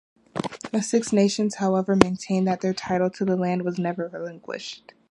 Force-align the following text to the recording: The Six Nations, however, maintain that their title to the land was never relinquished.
The 0.71 0.81
Six 0.81 1.13
Nations, 1.13 1.53
however, 1.57 1.95
maintain 1.95 2.45
that 2.45 2.61
their 2.61 2.73
title 2.73 3.11
to 3.11 3.23
the 3.23 3.35
land 3.37 3.61
was 3.61 3.77
never 3.77 4.07
relinquished. 4.07 4.93